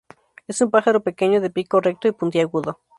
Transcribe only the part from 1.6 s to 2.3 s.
recto y